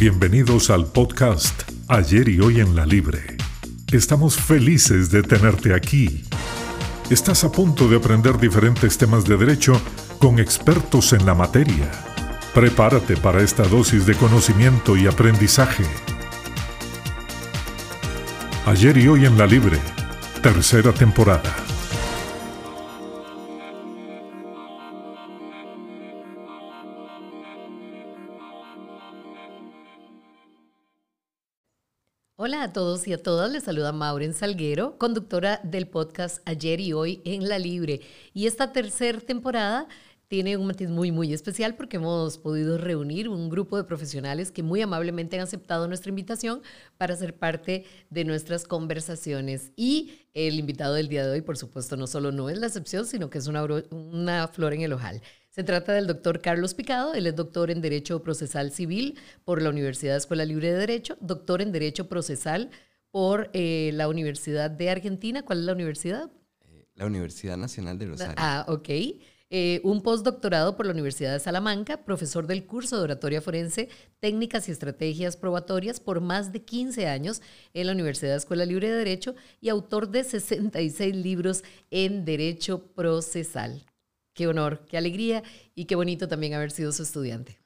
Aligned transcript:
Bienvenidos 0.00 0.70
al 0.70 0.86
podcast 0.86 1.68
Ayer 1.88 2.28
y 2.28 2.38
Hoy 2.38 2.60
en 2.60 2.76
la 2.76 2.86
Libre. 2.86 3.36
Estamos 3.90 4.36
felices 4.36 5.10
de 5.10 5.24
tenerte 5.24 5.74
aquí. 5.74 6.22
Estás 7.10 7.42
a 7.42 7.50
punto 7.50 7.88
de 7.88 7.96
aprender 7.96 8.38
diferentes 8.38 8.96
temas 8.96 9.24
de 9.24 9.36
derecho 9.36 9.72
con 10.20 10.38
expertos 10.38 11.12
en 11.14 11.26
la 11.26 11.34
materia. 11.34 11.90
Prepárate 12.54 13.16
para 13.16 13.42
esta 13.42 13.64
dosis 13.64 14.06
de 14.06 14.14
conocimiento 14.14 14.96
y 14.96 15.08
aprendizaje. 15.08 15.84
Ayer 18.66 18.98
y 18.98 19.08
Hoy 19.08 19.26
en 19.26 19.36
la 19.36 19.48
Libre, 19.48 19.80
tercera 20.40 20.92
temporada. 20.92 21.67
Hola 32.40 32.62
a 32.62 32.72
todos 32.72 33.08
y 33.08 33.12
a 33.12 33.20
todas, 33.20 33.50
les 33.50 33.64
saluda 33.64 33.90
Maureen 33.90 34.32
Salguero, 34.32 34.96
conductora 34.96 35.60
del 35.64 35.88
podcast 35.88 36.40
Ayer 36.48 36.78
y 36.78 36.92
Hoy 36.92 37.20
en 37.24 37.48
La 37.48 37.58
Libre. 37.58 38.00
Y 38.32 38.46
esta 38.46 38.72
tercera 38.72 39.18
temporada 39.18 39.88
tiene 40.28 40.56
un 40.56 40.68
matiz 40.68 40.88
muy, 40.88 41.10
muy 41.10 41.32
especial 41.32 41.74
porque 41.74 41.96
hemos 41.96 42.38
podido 42.38 42.78
reunir 42.78 43.28
un 43.28 43.48
grupo 43.48 43.76
de 43.76 43.82
profesionales 43.82 44.52
que 44.52 44.62
muy 44.62 44.80
amablemente 44.80 45.34
han 45.34 45.42
aceptado 45.42 45.88
nuestra 45.88 46.10
invitación 46.10 46.62
para 46.96 47.16
ser 47.16 47.36
parte 47.36 47.86
de 48.08 48.24
nuestras 48.24 48.64
conversaciones. 48.66 49.72
Y 49.74 50.12
el 50.32 50.60
invitado 50.60 50.94
del 50.94 51.08
día 51.08 51.26
de 51.26 51.32
hoy, 51.32 51.40
por 51.40 51.58
supuesto, 51.58 51.96
no 51.96 52.06
solo 52.06 52.30
no 52.30 52.50
es 52.50 52.58
la 52.58 52.68
excepción, 52.68 53.04
sino 53.04 53.30
que 53.30 53.38
es 53.38 53.48
una, 53.48 53.64
una 53.90 54.46
flor 54.46 54.74
en 54.74 54.82
el 54.82 54.92
ojal. 54.92 55.22
Se 55.58 55.64
trata 55.64 55.92
del 55.92 56.06
doctor 56.06 56.40
Carlos 56.40 56.72
Picado, 56.72 57.14
él 57.14 57.26
es 57.26 57.34
doctor 57.34 57.72
en 57.72 57.80
Derecho 57.80 58.22
Procesal 58.22 58.70
Civil 58.70 59.18
por 59.44 59.60
la 59.60 59.70
Universidad 59.70 60.16
Escuela 60.16 60.44
Libre 60.44 60.70
de 60.70 60.78
Derecho, 60.78 61.16
doctor 61.20 61.62
en 61.62 61.72
Derecho 61.72 62.08
Procesal 62.08 62.70
por 63.10 63.50
eh, 63.54 63.90
la 63.94 64.06
Universidad 64.06 64.70
de 64.70 64.88
Argentina. 64.88 65.44
¿Cuál 65.44 65.58
es 65.58 65.64
la 65.64 65.72
universidad? 65.72 66.30
Eh, 66.60 66.86
la 66.94 67.06
Universidad 67.06 67.56
Nacional 67.56 67.98
de 67.98 68.06
Rosario. 68.06 68.34
Ah, 68.36 68.66
ok. 68.68 68.88
Eh, 69.50 69.80
un 69.82 70.00
postdoctorado 70.00 70.76
por 70.76 70.86
la 70.86 70.92
Universidad 70.92 71.32
de 71.32 71.40
Salamanca, 71.40 72.04
profesor 72.04 72.46
del 72.46 72.64
curso 72.64 72.96
de 72.96 73.02
oratoria 73.02 73.42
forense, 73.42 73.88
técnicas 74.20 74.68
y 74.68 74.70
estrategias 74.70 75.36
probatorias 75.36 75.98
por 75.98 76.20
más 76.20 76.52
de 76.52 76.62
15 76.62 77.08
años 77.08 77.42
en 77.74 77.88
la 77.88 77.94
Universidad 77.94 78.36
Escuela 78.36 78.64
Libre 78.64 78.90
de 78.90 78.98
Derecho 78.98 79.34
y 79.60 79.70
autor 79.70 80.10
de 80.10 80.22
66 80.22 81.16
libros 81.16 81.64
en 81.90 82.24
Derecho 82.24 82.92
Procesal. 82.94 83.87
Qué 84.38 84.46
honor, 84.46 84.86
qué 84.88 84.96
alegría 84.96 85.42
y 85.74 85.86
qué 85.86 85.96
bonito 85.96 86.28
también 86.28 86.54
haber 86.54 86.70
sido 86.70 86.92
su 86.92 87.02
estudiante. 87.02 87.58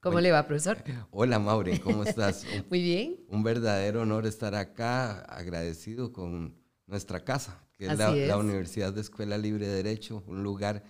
¿Cómo 0.00 0.18
le 0.18 0.32
va, 0.32 0.48
profesor? 0.48 0.82
Hola, 1.12 1.38
Maure, 1.38 1.78
¿cómo 1.78 2.02
estás? 2.02 2.44
Muy 2.70 2.82
bien. 2.82 3.20
Un 3.28 3.44
verdadero 3.44 4.02
honor 4.02 4.26
estar 4.26 4.56
acá, 4.56 5.20
agradecido 5.20 6.12
con 6.12 6.56
nuestra 6.88 7.22
casa, 7.22 7.64
que 7.74 7.86
es 7.86 7.96
la, 7.96 8.36
Universidad 8.36 8.92
de 8.92 9.00
Escuela 9.00 9.38
Libre 9.38 9.68
de 9.68 9.76
Derecho, 9.76 10.24
un 10.26 10.42
lugar 10.42 10.82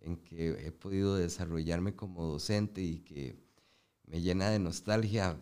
en 0.00 0.16
que 0.16 0.66
he 0.66 0.72
podido 0.72 1.14
desarrollarme 1.14 1.94
como 1.94 2.26
docente 2.26 2.82
y 2.82 2.98
que 2.98 3.36
me 4.04 4.20
llena 4.20 4.50
de 4.50 4.58
nostalgia 4.58 5.36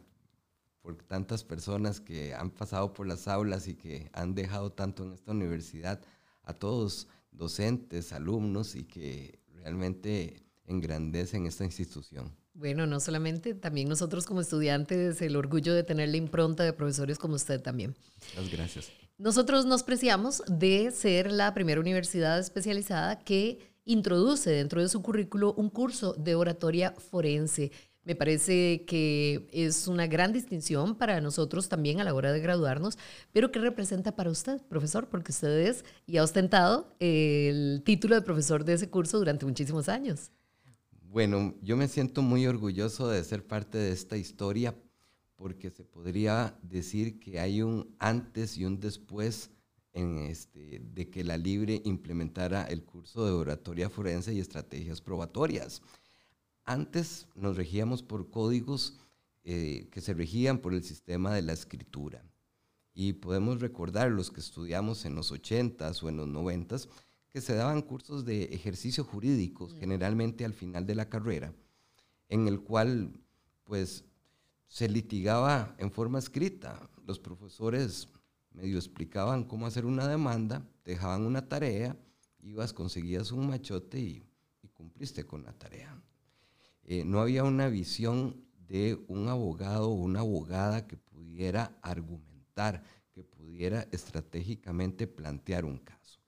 por 0.82 0.96
tantas 0.96 1.44
personas 1.44 1.98
que 1.98 2.34
han 2.34 2.50
pasado 2.50 2.92
por 2.92 3.06
las 3.06 3.26
aulas 3.26 3.68
y 3.68 3.74
que 3.74 4.10
han 4.12 4.34
dejado 4.34 4.72
tanto 4.72 5.02
en 5.02 5.14
esta 5.14 5.32
universidad. 5.32 6.02
A 6.42 6.52
todos 6.52 7.08
docentes, 7.34 8.12
alumnos 8.12 8.74
y 8.74 8.84
que 8.84 9.38
realmente 9.52 10.42
engrandecen 10.66 11.46
esta 11.46 11.64
institución. 11.64 12.34
Bueno, 12.54 12.86
no 12.86 13.00
solamente, 13.00 13.54
también 13.54 13.88
nosotros 13.88 14.26
como 14.26 14.40
estudiantes, 14.40 15.20
el 15.22 15.34
orgullo 15.34 15.74
de 15.74 15.82
tener 15.82 16.08
la 16.08 16.16
impronta 16.16 16.62
de 16.62 16.72
profesores 16.72 17.18
como 17.18 17.34
usted 17.34 17.60
también. 17.60 17.96
Muchas 18.36 18.52
gracias. 18.52 18.90
Nosotros 19.18 19.66
nos 19.66 19.82
preciamos 19.82 20.42
de 20.46 20.90
ser 20.92 21.32
la 21.32 21.52
primera 21.52 21.80
universidad 21.80 22.38
especializada 22.38 23.18
que 23.18 23.58
introduce 23.84 24.50
dentro 24.50 24.80
de 24.80 24.88
su 24.88 25.02
currículo 25.02 25.52
un 25.54 25.68
curso 25.68 26.14
de 26.14 26.34
oratoria 26.34 26.92
forense. 26.92 27.70
Me 28.04 28.14
parece 28.14 28.84
que 28.86 29.48
es 29.50 29.88
una 29.88 30.06
gran 30.06 30.32
distinción 30.32 30.94
para 30.96 31.20
nosotros 31.22 31.70
también 31.70 32.00
a 32.00 32.04
la 32.04 32.12
hora 32.12 32.32
de 32.32 32.40
graduarnos, 32.40 32.98
pero 33.32 33.50
¿qué 33.50 33.58
representa 33.60 34.14
para 34.14 34.30
usted, 34.30 34.60
profesor? 34.68 35.08
Porque 35.08 35.32
usted 35.32 35.66
es 35.66 35.84
y 36.06 36.18
ha 36.18 36.22
ostentado 36.22 36.94
el 37.00 37.82
título 37.84 38.14
de 38.14 38.22
profesor 38.22 38.64
de 38.64 38.74
ese 38.74 38.90
curso 38.90 39.18
durante 39.18 39.46
muchísimos 39.46 39.88
años. 39.88 40.30
Bueno, 41.00 41.54
yo 41.62 41.76
me 41.76 41.88
siento 41.88 42.20
muy 42.20 42.46
orgulloso 42.46 43.08
de 43.08 43.24
ser 43.24 43.46
parte 43.46 43.78
de 43.78 43.92
esta 43.92 44.16
historia 44.16 44.74
porque 45.36 45.70
se 45.70 45.84
podría 45.84 46.58
decir 46.62 47.18
que 47.18 47.40
hay 47.40 47.62
un 47.62 47.94
antes 47.98 48.58
y 48.58 48.64
un 48.64 48.80
después 48.80 49.50
este, 49.92 50.82
de 50.92 51.08
que 51.08 51.22
la 51.22 51.36
Libre 51.36 51.80
implementara 51.84 52.64
el 52.64 52.84
curso 52.84 53.24
de 53.24 53.32
oratoria 53.32 53.88
forense 53.88 54.34
y 54.34 54.40
estrategias 54.40 55.00
probatorias. 55.00 55.82
Antes 56.64 57.28
nos 57.34 57.56
regíamos 57.56 58.02
por 58.02 58.30
códigos 58.30 58.98
eh, 59.44 59.88
que 59.92 60.00
se 60.00 60.14
regían 60.14 60.58
por 60.58 60.72
el 60.72 60.82
sistema 60.82 61.34
de 61.34 61.42
la 61.42 61.52
escritura. 61.52 62.24
Y 62.94 63.14
podemos 63.14 63.60
recordar 63.60 64.10
los 64.10 64.30
que 64.30 64.40
estudiamos 64.40 65.04
en 65.04 65.14
los 65.14 65.32
80s 65.32 66.02
o 66.02 66.08
en 66.08 66.16
los 66.16 66.28
90s 66.28 66.88
que 67.30 67.42
se 67.42 67.54
daban 67.54 67.82
cursos 67.82 68.24
de 68.24 68.44
ejercicio 68.44 69.04
jurídicos, 69.04 69.74
generalmente 69.74 70.44
al 70.44 70.54
final 70.54 70.86
de 70.86 70.94
la 70.94 71.10
carrera, 71.10 71.52
en 72.28 72.48
el 72.48 72.60
cual 72.60 73.20
pues 73.64 74.04
se 74.68 74.88
litigaba 74.88 75.74
en 75.78 75.90
forma 75.90 76.18
escrita. 76.18 76.88
Los 77.04 77.18
profesores 77.18 78.08
medio 78.52 78.78
explicaban 78.78 79.44
cómo 79.44 79.66
hacer 79.66 79.84
una 79.84 80.08
demanda, 80.08 80.66
dejaban 80.84 81.26
una 81.26 81.46
tarea, 81.48 81.98
ibas, 82.40 82.72
conseguías 82.72 83.32
un 83.32 83.48
machote 83.48 83.98
y 84.00 84.22
cumpliste 84.72 85.26
con 85.26 85.42
la 85.42 85.52
tarea. 85.52 86.00
Eh, 86.86 87.04
no 87.04 87.20
había 87.20 87.44
una 87.44 87.68
visión 87.68 88.44
de 88.68 89.02
un 89.08 89.28
abogado 89.28 89.90
o 89.90 89.94
una 89.94 90.20
abogada 90.20 90.86
que 90.86 90.96
pudiera 90.96 91.78
argumentar, 91.82 92.84
que 93.12 93.24
pudiera 93.24 93.88
estratégicamente 93.92 95.06
plantear 95.06 95.64
un 95.64 95.78
caso. 95.78 96.20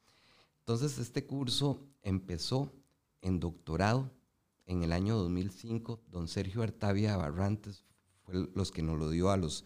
Entonces 0.61 0.99
este 0.99 1.27
curso 1.27 1.81
empezó 2.03 2.73
en 3.21 3.39
doctorado 3.39 4.11
en 4.67 4.83
el 4.83 4.93
año 4.93 5.17
2005. 5.17 6.03
Don 6.09 6.29
Sergio 6.29 6.63
Artavia 6.63 7.17
Barrantes 7.17 7.85
fue 8.23 8.49
los 8.55 8.73
que 8.73 8.83
nos 8.83 8.99
lo 8.99 9.11
dio 9.11 9.31
a 9.31 9.37
los 9.37 9.65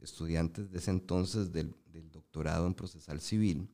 estudiantes 0.00 0.70
de 0.70 0.78
ese 0.78 0.90
entonces 0.90 1.52
del, 1.52 1.74
del 1.86 2.10
doctorado 2.10 2.66
en 2.66 2.74
procesal 2.74 3.20
civil. 3.20 3.68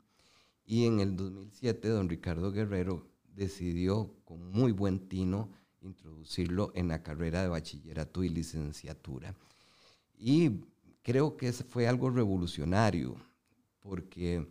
Y 0.65 0.85
en 0.85 1.01
el 1.01 1.17
2007 1.17 1.89
don 1.89 2.09
Ricardo 2.09 2.53
Guerrero 2.53 3.09
decidió 3.25 4.15
con 4.25 4.51
muy 4.51 4.73
buen 4.73 5.09
tino 5.09 5.51
introducirlo 5.83 6.73
en 6.75 6.89
la 6.89 7.03
carrera 7.03 7.43
de 7.43 7.49
bachillerato 7.49 8.25
y 8.25 8.29
licenciatura. 8.29 9.35
Y 10.17 10.61
creo 11.03 11.37
que 11.37 11.53
fue 11.53 11.87
algo 11.87 12.11
revolucionario, 12.11 13.17
porque 13.81 14.47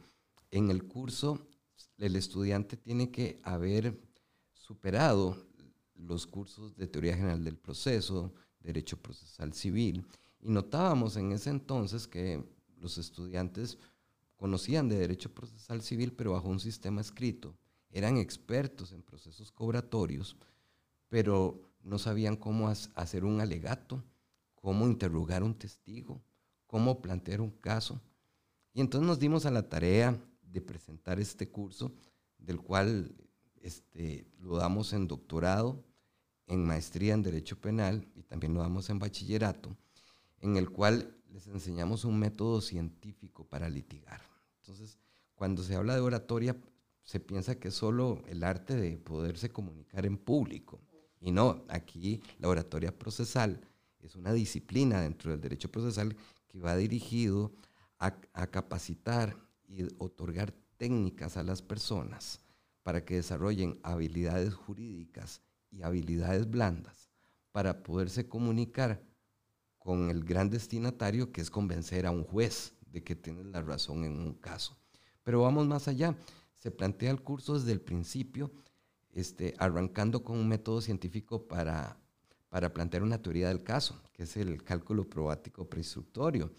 en 0.52 0.72
el 0.72 0.86
curso 0.86 1.48
el 1.98 2.16
estudiante 2.16 2.78
tiene 2.78 3.12
que 3.12 3.40
haber 3.44 4.00
superado 4.54 5.38
los 5.96 6.28
cursos 6.28 6.76
de 6.76 6.88
teoría 6.88 7.16
general 7.16 7.44
del 7.44 7.58
proceso, 7.58 8.34
derecho 8.60 8.98
procesal 8.98 9.54
civil, 9.54 10.06
y 10.40 10.50
notábamos 10.50 11.18
en 11.18 11.32
ese 11.32 11.50
entonces 11.50 12.08
que 12.08 12.44
los 12.80 12.98
estudiantes 12.98 13.78
conocían 14.36 14.88
de 14.88 15.00
derecho 15.00 15.34
procesal 15.34 15.82
civil, 15.82 16.14
pero 16.14 16.34
bajo 16.34 16.48
un 16.48 16.60
sistema 16.60 17.02
escrito, 17.02 17.56
eran 17.90 18.18
expertos 18.18 18.92
en 18.92 19.02
procesos 19.02 19.52
cobratorios, 19.52 20.38
pero 21.10 21.62
no 21.82 21.98
sabían 21.98 22.36
cómo 22.36 22.70
hacer 22.70 23.24
un 23.24 23.42
alegato, 23.42 24.04
cómo 24.56 24.86
interrogar 24.86 25.44
un 25.44 25.56
testigo, 25.56 26.22
cómo 26.66 27.02
plantear 27.02 27.42
un 27.42 27.52
caso. 27.52 28.02
Y 28.74 28.82
entonces 28.82 29.08
nos 29.08 29.20
dimos 29.20 29.46
a 29.46 29.52
la 29.52 29.70
tarea 29.70 30.20
de 30.42 30.62
presentar 30.62 31.20
este 31.20 31.50
curso, 31.50 31.94
del 32.38 32.62
cual 32.62 33.16
este, 33.62 34.28
lo 34.40 34.58
damos 34.58 34.94
en 34.94 35.08
doctorado, 35.08 35.84
en 36.48 36.66
maestría 36.66 37.14
en 37.14 37.24
Derecho 37.24 37.60
Penal 37.60 38.08
y 38.16 38.24
también 38.24 38.54
lo 38.54 38.62
damos 38.62 38.90
en 38.90 39.00
bachillerato, 39.00 39.76
en 40.40 40.56
el 40.56 40.70
cual 40.70 41.16
les 41.30 41.48
enseñamos 41.48 42.06
un 42.06 42.20
método 42.20 42.62
científico 42.62 43.46
para 43.46 43.70
litigar. 43.70 44.22
Entonces, 44.62 44.98
cuando 45.36 45.64
se 45.64 45.76
habla 45.76 45.96
de 45.96 46.02
oratoria, 46.02 46.56
se 47.04 47.20
piensa 47.20 47.60
que 47.60 47.70
es 47.70 47.74
solo 47.74 48.22
el 48.28 48.44
arte 48.44 48.76
de 48.76 48.98
poderse 48.98 49.50
comunicar 49.50 50.06
en 50.06 50.18
público. 50.18 50.80
Y 51.28 51.32
no, 51.34 51.66
aquí 51.68 52.22
la 52.40 52.48
oratoria 52.48 52.98
procesal 52.98 53.60
es 54.00 54.16
una 54.16 54.32
disciplina 54.32 55.02
dentro 55.02 55.30
del 55.30 55.42
derecho 55.42 55.70
procesal 55.70 56.16
que 56.48 56.58
va 56.58 56.74
dirigido 56.78 57.52
a, 58.00 58.16
capacitar 58.48 59.36
y 59.68 59.84
otorgar 59.98 60.54
técnicas 60.78 61.36
a 61.36 61.44
las 61.44 61.62
personas 61.62 62.40
para 62.82 63.04
que 63.04 63.16
desarrollen 63.16 63.78
habilidades 63.84 64.54
jurídicas 64.54 65.42
y 65.70 65.82
habilidades 65.82 66.50
blandas 66.50 67.10
para 67.52 67.84
poderse 67.84 68.30
comunicar 68.30 69.04
con 69.80 70.10
el 70.10 70.24
gran 70.24 70.50
destinatario 70.50 71.34
que 71.34 71.42
es 71.42 71.52
convencer 71.52 72.06
a 72.06 72.12
un 72.12 72.24
juez 72.24 72.72
de 72.86 73.04
que 73.04 73.18
tiene 73.18 73.44
la 73.44 73.62
razón 73.62 74.06
en 74.06 74.18
un 74.18 74.34
caso. 74.34 74.78
Pero 75.24 75.42
vamos 75.42 75.68
más 75.68 75.90
allá. 75.90 76.16
Se 76.56 76.72
plantea 76.72 77.12
el 77.12 77.22
curso 77.22 77.60
desde 77.60 77.74
el 77.74 77.82
principio, 77.82 78.50
este, 79.18 79.56
arrancando 79.58 80.24
con 80.24 80.38
un 80.38 80.48
método 80.48 80.80
científico 80.80 81.48
para, 81.48 81.98
para 82.50 82.72
plantear 82.72 83.02
una 83.02 83.20
teoría 83.20 83.48
del 83.48 83.64
caso, 83.64 84.00
que 84.14 84.24
es 84.24 84.38
el 84.38 84.64
cálculo 84.64 85.10
probático 85.10 85.68
preinstructorio, 85.68 86.52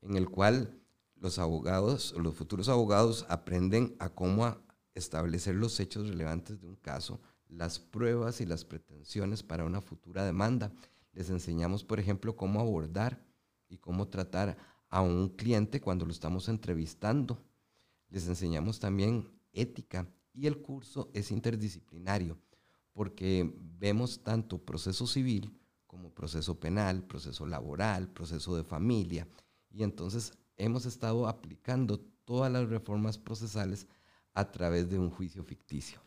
en 0.00 0.16
el 0.16 0.28
cual 0.28 0.82
los 1.14 1.38
abogados, 1.38 2.12
los 2.18 2.34
futuros 2.34 2.68
abogados 2.68 3.24
aprenden 3.28 3.94
a 4.00 4.08
cómo 4.08 4.56
establecer 4.94 5.54
los 5.54 5.78
hechos 5.78 6.08
relevantes 6.08 6.60
de 6.60 6.66
un 6.66 6.74
caso, 6.74 7.20
las 7.46 7.78
pruebas 7.78 8.40
y 8.40 8.46
las 8.46 8.64
pretensiones 8.64 9.44
para 9.44 9.64
una 9.64 9.80
futura 9.80 10.24
demanda. 10.24 10.72
Les 11.12 11.30
enseñamos, 11.30 11.84
por 11.84 12.00
ejemplo, 12.00 12.34
cómo 12.34 12.58
abordar 12.58 13.24
y 13.68 13.78
cómo 13.78 14.08
tratar 14.08 14.56
a 14.88 15.02
un 15.02 15.28
cliente 15.28 15.80
cuando 15.80 16.04
lo 16.04 16.10
estamos 16.10 16.48
entrevistando. 16.48 17.40
Les 18.08 18.26
enseñamos 18.26 18.80
también 18.80 19.30
ética 19.52 20.08
y 20.34 20.46
el 20.46 20.58
curso 20.60 21.10
es 21.14 21.30
interdisciplinario 21.30 22.38
porque 22.92 23.50
vemos 23.78 24.22
tanto 24.22 24.58
proceso 24.58 25.06
civil 25.06 25.58
como 25.86 26.10
proceso 26.10 26.58
penal, 26.58 27.02
proceso 27.02 27.46
laboral, 27.46 28.08
proceso 28.08 28.56
de 28.56 28.64
familia 28.64 29.26
y 29.70 29.82
entonces 29.82 30.32
hemos 30.56 30.86
estado 30.86 31.26
aplicando 31.26 32.00
todas 32.24 32.52
las 32.52 32.68
reformas 32.68 33.18
procesales 33.18 33.86
a 34.34 34.50
través 34.50 34.88
de 34.88 34.98
un 34.98 35.10
juicio 35.10 35.44
ficticio. 35.44 36.00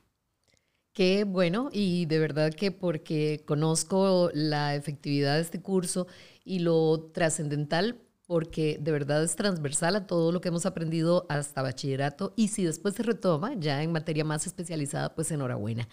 Qué 0.94 1.26
bueno 1.26 1.70
y 1.74 2.06
de 2.06 2.20
verdad 2.20 2.54
que 2.54 2.72
porque 2.72 3.44
conozco 3.46 4.30
la 4.34 4.76
efectividad 4.76 5.36
de 5.36 5.42
este 5.42 5.62
curso 5.62 6.08
y 6.46 6.60
lo 6.60 7.12
trascendental 7.14 8.02
porque 8.26 8.80
de 8.82 8.92
verdad 8.92 9.24
es 9.24 9.36
transversal 9.36 9.96
a 9.96 10.08
todo 10.08 10.32
lo 10.32 10.42
que 10.42 10.50
hemos 10.50 10.66
aprendido 10.66 11.26
hasta 11.30 11.62
bachillerato 11.62 12.34
y 12.36 12.48
si 12.48 12.64
después 12.64 12.96
se 12.96 13.04
retoma 13.04 13.54
ya 13.56 13.84
en 13.84 13.92
materia 13.92 14.26
más 14.26 14.48
especializada, 14.48 15.14
pues 15.14 15.32
enhorabuena. 15.32 15.88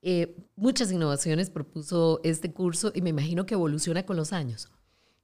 Eh, 0.00 0.36
muchas 0.56 0.90
innovaciones 0.92 1.50
propuso 1.50 2.20
este 2.24 2.52
curso 2.52 2.92
y 2.94 3.02
me 3.02 3.10
imagino 3.10 3.46
que 3.46 3.54
evoluciona 3.54 4.04
con 4.04 4.16
los 4.16 4.32
años. 4.32 4.70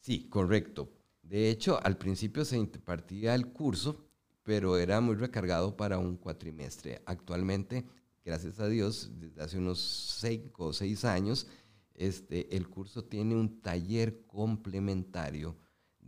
Sí, 0.00 0.28
correcto. 0.28 0.92
De 1.22 1.50
hecho, 1.50 1.78
al 1.84 1.96
principio 1.98 2.44
se 2.44 2.56
impartía 2.56 3.34
el 3.34 3.48
curso, 3.48 4.04
pero 4.42 4.78
era 4.78 5.00
muy 5.00 5.14
recargado 5.16 5.76
para 5.76 5.98
un 5.98 6.16
cuatrimestre. 6.16 7.02
Actualmente, 7.06 7.84
gracias 8.24 8.60
a 8.60 8.68
Dios, 8.68 9.10
desde 9.18 9.42
hace 9.42 9.58
unos 9.58 9.78
cinco 10.20 10.66
o 10.66 10.72
seis 10.72 11.04
años, 11.04 11.46
este, 11.94 12.56
el 12.56 12.68
curso 12.68 13.04
tiene 13.04 13.34
un 13.34 13.60
taller 13.60 14.24
complementario 14.26 15.56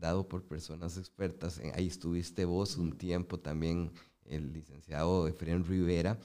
dado 0.00 0.26
por 0.26 0.44
personas 0.44 0.97
expertas. 0.97 1.61
Ahí 1.75 1.87
estuviste 1.87 2.44
vos 2.44 2.76
un 2.76 2.93
tiempo 2.93 3.38
también, 3.38 3.93
el 4.25 4.52
licenciado 4.52 5.29
Efren 5.29 5.64
Rivera, 5.64 6.19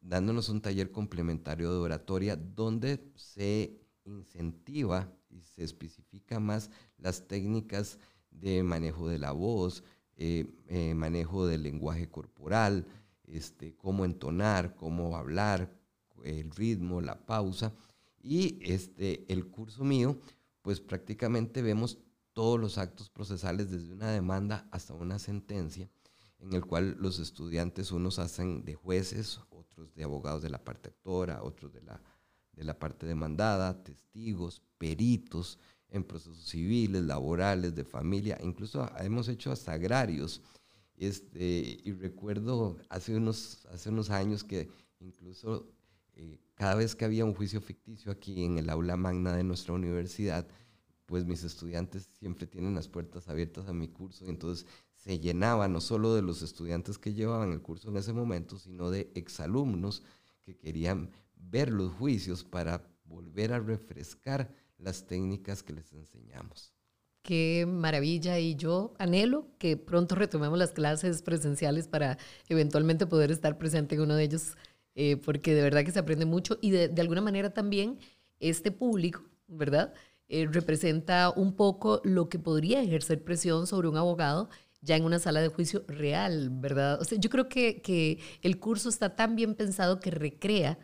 dándonos 0.00 0.48
un 0.48 0.60
taller 0.60 0.92
complementario 0.92 1.72
de 1.72 1.78
oratoria 1.78 2.36
donde 2.36 3.00
se 3.16 3.80
incentiva 4.04 5.10
y 5.30 5.42
se 5.42 5.64
especifica 5.64 6.38
más 6.38 6.70
las 6.98 7.26
técnicas 7.26 7.98
de 8.30 8.62
manejo 8.62 9.08
de 9.08 9.18
la 9.18 9.32
voz, 9.32 9.82
eh, 10.16 10.46
eh, 10.68 10.94
manejo 10.94 11.46
del 11.46 11.62
lenguaje 11.62 12.08
corporal, 12.08 12.86
este, 13.24 13.74
cómo 13.76 14.04
entonar, 14.04 14.74
cómo 14.74 15.16
hablar, 15.16 15.72
el 16.24 16.50
ritmo, 16.50 17.00
la 17.00 17.24
pausa. 17.24 17.72
Y 18.22 18.58
este, 18.60 19.24
el 19.32 19.46
curso 19.46 19.84
mío, 19.84 20.18
pues 20.62 20.80
prácticamente 20.80 21.62
vemos 21.62 21.98
todos 22.32 22.58
los 22.58 22.78
actos 22.78 23.10
procesales 23.10 23.70
desde 23.70 23.92
una 23.92 24.10
demanda 24.10 24.68
hasta 24.70 24.94
una 24.94 25.18
sentencia, 25.18 25.90
en 26.38 26.52
el 26.52 26.64
cual 26.64 26.96
los 26.98 27.18
estudiantes 27.18 27.92
unos 27.92 28.18
hacen 28.18 28.64
de 28.64 28.74
jueces, 28.74 29.40
otros 29.50 29.94
de 29.94 30.04
abogados 30.04 30.42
de 30.42 30.50
la 30.50 30.64
parte 30.64 30.88
actora, 30.88 31.42
otros 31.42 31.72
de 31.72 31.82
la, 31.82 32.02
de 32.52 32.64
la 32.64 32.78
parte 32.78 33.06
demandada, 33.06 33.82
testigos, 33.82 34.62
peritos, 34.78 35.58
en 35.92 36.04
procesos 36.04 36.48
civiles, 36.48 37.02
laborales, 37.02 37.74
de 37.74 37.84
familia, 37.84 38.38
incluso 38.42 38.90
hemos 38.98 39.28
hecho 39.28 39.52
hasta 39.52 39.72
agrarios. 39.72 40.40
Este, 40.96 41.80
y 41.84 41.92
recuerdo 41.92 42.78
hace 42.88 43.16
unos, 43.16 43.66
hace 43.66 43.90
unos 43.90 44.10
años 44.10 44.44
que 44.44 44.70
incluso 45.00 45.68
eh, 46.14 46.38
cada 46.54 46.74
vez 46.74 46.94
que 46.94 47.04
había 47.04 47.24
un 47.24 47.34
juicio 47.34 47.60
ficticio 47.60 48.12
aquí 48.12 48.44
en 48.44 48.58
el 48.58 48.70
aula 48.70 48.96
magna 48.96 49.34
de 49.34 49.44
nuestra 49.44 49.74
universidad, 49.74 50.46
pues 51.06 51.24
mis 51.24 51.44
estudiantes 51.44 52.08
siempre 52.18 52.46
tienen 52.46 52.74
las 52.74 52.88
puertas 52.88 53.28
abiertas 53.28 53.68
a 53.68 53.72
mi 53.72 53.88
curso 53.88 54.24
y 54.24 54.30
entonces 54.30 54.66
se 54.94 55.18
llenaba 55.18 55.68
no 55.68 55.80
solo 55.80 56.14
de 56.14 56.22
los 56.22 56.42
estudiantes 56.42 56.98
que 56.98 57.12
llevaban 57.12 57.52
el 57.52 57.60
curso 57.60 57.88
en 57.88 57.96
ese 57.96 58.12
momento, 58.12 58.58
sino 58.58 58.90
de 58.90 59.10
exalumnos 59.14 60.02
que 60.42 60.56
querían 60.56 61.10
ver 61.34 61.72
los 61.72 61.92
juicios 61.92 62.44
para 62.44 62.86
volver 63.04 63.52
a 63.52 63.58
refrescar 63.58 64.54
las 64.78 65.06
técnicas 65.06 65.62
que 65.62 65.72
les 65.72 65.92
enseñamos. 65.92 66.72
Qué 67.22 67.66
maravilla 67.68 68.40
y 68.40 68.56
yo 68.56 68.94
anhelo 68.98 69.46
que 69.58 69.76
pronto 69.76 70.16
retomemos 70.16 70.58
las 70.58 70.72
clases 70.72 71.22
presenciales 71.22 71.86
para 71.86 72.18
eventualmente 72.48 73.06
poder 73.06 73.30
estar 73.30 73.58
presente 73.58 73.94
en 73.94 74.00
uno 74.00 74.16
de 74.16 74.24
ellos, 74.24 74.56
eh, 74.96 75.16
porque 75.18 75.54
de 75.54 75.62
verdad 75.62 75.84
que 75.84 75.92
se 75.92 76.00
aprende 76.00 76.26
mucho 76.26 76.58
y 76.60 76.70
de, 76.70 77.00
alguna 77.00 77.20
manera 77.20 77.54
también 77.54 77.98
este 78.40 78.72
público, 78.72 79.22
¿verdad? 79.46 79.94
Eh, 80.34 80.48
representa 80.50 81.28
un 81.28 81.52
poco 81.52 82.00
lo 82.04 82.30
que 82.30 82.38
podría 82.38 82.82
ejercer 82.82 83.22
presión 83.22 83.66
sobre 83.66 83.88
un 83.88 83.98
abogado 83.98 84.48
ya 84.80 84.96
en 84.96 85.04
una 85.04 85.18
sala 85.18 85.42
de 85.42 85.48
juicio 85.48 85.84
real, 85.88 86.48
¿verdad? 86.50 86.98
O 87.02 87.04
sea, 87.04 87.18
yo 87.18 87.28
creo 87.28 87.50
que, 87.50 87.82
que 87.82 88.18
el 88.40 88.58
curso 88.58 88.88
está 88.88 89.14
tan 89.14 89.36
bien 89.36 89.54
pensado 89.54 90.00
que 90.00 90.10
recrea 90.10 90.78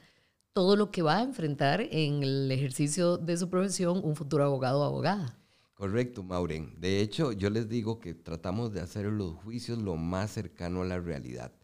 todo 0.52 0.76
lo 0.76 0.90
que 0.90 1.00
va 1.00 1.16
a 1.16 1.22
enfrentar 1.22 1.80
en 1.80 2.22
el 2.22 2.52
ejercicio 2.52 3.16
de 3.16 3.38
su 3.38 3.48
profesión 3.48 4.02
un 4.04 4.16
futuro 4.16 4.44
abogado 4.44 4.80
o 4.80 4.84
abogada. 4.84 5.38
Correcto, 5.72 6.22
Mauren. 6.22 6.78
De 6.78 7.00
hecho, 7.00 7.32
yo 7.32 7.48
les 7.48 7.70
digo 7.70 8.00
que 8.00 8.12
tratamos 8.12 8.74
de 8.74 8.82
hacer 8.82 9.06
los 9.06 9.34
juicios 9.36 9.78
lo 9.78 9.96
más 9.96 10.30
cercano 10.30 10.82
a 10.82 10.84
la 10.84 11.00
realidad. 11.00 11.54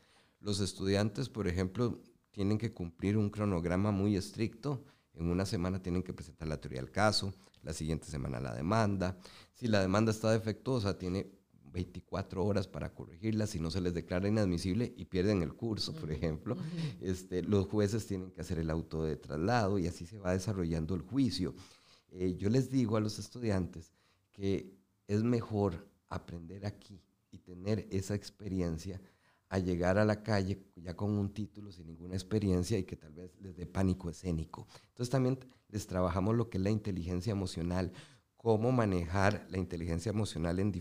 Los 0.41 0.61
estudiantes, 0.61 1.29
por 1.29 1.49
ejemplo, 1.49 2.01
tienen 2.31 2.57
que 2.57 2.73
cumplir 2.73 3.19
un 3.19 3.29
cronograma 3.29 3.91
muy 3.91 4.17
estricto. 4.17 4.83
En 5.13 5.29
una 5.29 5.45
semana 5.45 5.83
tienen 5.83 6.03
que 6.03 6.15
presentar 6.15 6.49
la 6.49 6.59
teoría 6.63 6.81
del 6.81 6.91
caso, 6.91 7.35
la 7.65 7.73
siguiente 7.73 8.07
semana 8.07 8.41
la 8.41 8.55
demanda. 8.55 9.19
Si 9.53 9.67
la 9.67 9.81
demanda 9.81 10.13
está 10.13 10.31
defectuosa, 10.31 10.99
tiene 10.99 11.31
24 11.73 12.45
horas 12.45 12.69
para 12.69 12.95
corregirla 12.95 13.47
si 13.47 13.59
no 13.59 13.71
se 13.71 13.81
les 13.81 13.93
declara 13.95 14.29
inadmisible 14.29 14.95
y 14.97 15.07
pierden 15.07 15.43
el 15.43 15.55
curso, 15.55 15.93
por 15.93 16.13
ejemplo. 16.13 16.57
este, 17.01 17.43
los 17.43 17.67
jueces 17.67 18.07
tienen 18.07 18.31
que 18.31 18.41
hacer 18.41 18.59
el 18.59 18.71
auto 18.71 19.03
de 19.05 19.17
traslado 19.17 19.79
y 19.79 19.87
así 19.87 20.07
se 20.07 20.19
va 20.19 20.33
desarrollando 20.33 20.95
el 20.95 21.03
juicio. 21.03 21.55
Eh, 22.11 22.37
yo 22.37 22.49
les 22.49 22.71
digo 22.71 22.97
a 22.97 23.01
los 23.01 23.19
estudiantes 23.19 23.93
que 24.31 24.73
es 25.09 25.23
mejor 25.25 25.89
aprender 26.09 26.65
aquí 26.65 27.03
y 27.31 27.39
tener 27.39 27.89
esa 27.91 28.15
experiencia 28.15 29.01
a 29.49 29.59
llegar 29.59 29.99
a 29.99 30.05
la 30.05 30.23
calle 30.23 30.59
ya 30.77 30.95
con 30.95 31.11
un 31.13 31.33
título 31.33 31.71
sin 31.71 31.87
ninguna 31.87 32.15
experiencia 32.15 32.79
y 32.79 32.85
que 32.85 32.97
tal 32.97 33.13
vez 33.13 33.31
les 33.41 33.57
dé 33.57 33.67
pánico 33.67 34.11
escénico. 34.11 34.67
Entonces 34.89 35.11
también 35.11 35.39
les 35.69 35.87
trabajamos 35.87 36.35
lo 36.35 36.51
que 36.51 36.59
es 36.59 36.65
la 36.65 36.71
inteligencia 36.71 37.31
emocional, 37.31 37.93
cómo 38.37 38.73
manejar 38.73 39.47
la 39.51 39.59
inteligencia 39.59 40.11
emocional 40.11 40.59
en, 40.59 40.73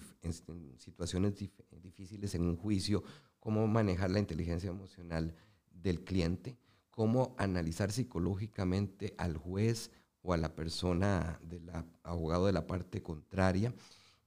situaciones 0.77 1.36
difíciles 1.82 2.36
en 2.36 2.43
un 2.43 2.58
juicio, 2.58 3.03
cómo 3.39 3.67
manejar 3.67 4.12
la 4.12 4.20
inteligencia 4.20 4.70
emocional 4.70 5.36
del 5.72 6.03
cliente, 6.03 6.58
cómo 6.89 7.36
analizar 7.38 7.91
psicológicamente 7.91 9.13
al 9.17 9.38
juez 9.38 9.91
o 10.22 10.34
a 10.34 10.38
la 10.38 10.55
persona 10.55 11.39
del 11.43 11.70
abogado 12.03 12.46
de 12.48 12.53
la 12.53 12.67
parte 12.67 13.01
contraria. 13.01 13.74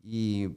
Y 0.03 0.49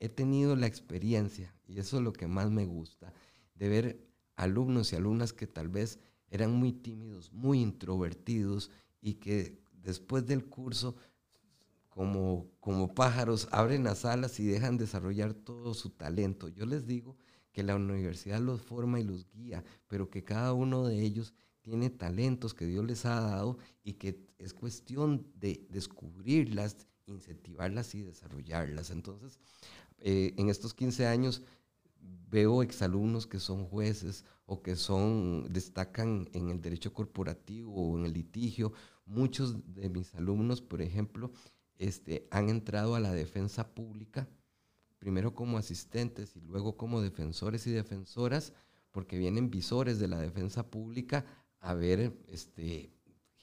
he 0.00 0.08
tenido 0.08 0.56
la 0.56 0.66
experiencia, 0.66 1.54
y 1.66 1.78
eso 1.78 1.98
es 1.98 2.02
lo 2.02 2.12
que 2.12 2.26
más 2.26 2.50
me 2.50 2.64
gusta, 2.64 3.12
de 3.54 3.68
ver 3.68 4.08
alumnos 4.36 4.92
y 4.92 4.96
alumnas 4.96 5.32
que 5.32 5.46
tal 5.46 5.68
vez 5.68 5.98
eran 6.30 6.52
muy 6.52 6.72
tímidos, 6.72 7.32
muy 7.32 7.60
introvertidos 7.60 8.70
y 9.00 9.14
que 9.14 9.58
después 9.72 10.26
del 10.26 10.46
curso 10.46 10.96
como, 11.98 12.46
como 12.60 12.94
pájaros, 12.94 13.48
abren 13.50 13.82
las 13.82 14.04
alas 14.04 14.38
y 14.38 14.46
dejan 14.46 14.76
desarrollar 14.76 15.34
todo 15.34 15.74
su 15.74 15.90
talento. 15.90 16.48
Yo 16.48 16.64
les 16.64 16.86
digo 16.86 17.16
que 17.50 17.64
la 17.64 17.74
universidad 17.74 18.40
los 18.40 18.62
forma 18.62 19.00
y 19.00 19.04
los 19.04 19.28
guía, 19.32 19.64
pero 19.88 20.08
que 20.08 20.22
cada 20.22 20.52
uno 20.52 20.86
de 20.86 21.02
ellos 21.02 21.34
tiene 21.60 21.90
talentos 21.90 22.54
que 22.54 22.66
Dios 22.66 22.84
les 22.84 23.04
ha 23.04 23.20
dado 23.20 23.58
y 23.82 23.94
que 23.94 24.24
es 24.38 24.54
cuestión 24.54 25.26
de 25.34 25.66
descubrirlas, 25.70 26.86
incentivarlas 27.06 27.94
y 27.96 28.02
desarrollarlas. 28.02 28.90
Entonces, 28.90 29.40
eh, 29.98 30.34
en 30.36 30.48
estos 30.48 30.74
15 30.74 31.06
años 31.06 31.42
veo 32.30 32.62
exalumnos 32.62 33.26
que 33.26 33.40
son 33.40 33.64
jueces 33.66 34.24
o 34.46 34.62
que 34.62 34.76
son, 34.76 35.52
destacan 35.52 36.28
en 36.32 36.50
el 36.50 36.60
derecho 36.60 36.92
corporativo 36.92 37.74
o 37.74 37.98
en 37.98 38.06
el 38.06 38.12
litigio. 38.12 38.72
Muchos 39.06 39.74
de 39.74 39.88
mis 39.88 40.14
alumnos, 40.14 40.60
por 40.60 40.82
ejemplo, 40.82 41.32
este, 41.76 42.26
han 42.30 42.48
entrado 42.48 42.94
a 42.94 43.00
la 43.00 43.12
defensa 43.12 43.74
pública, 43.74 44.28
primero 44.98 45.34
como 45.34 45.58
asistentes 45.58 46.36
y 46.36 46.40
luego 46.40 46.76
como 46.76 47.00
defensores 47.00 47.66
y 47.66 47.70
defensoras, 47.70 48.52
porque 48.90 49.18
vienen 49.18 49.50
visores 49.50 49.98
de 49.98 50.08
la 50.08 50.18
defensa 50.18 50.70
pública 50.70 51.24
a 51.60 51.74
ver 51.74 52.16
este, 52.26 52.92